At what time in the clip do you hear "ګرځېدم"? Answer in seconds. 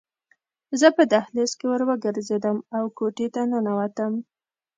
2.05-2.57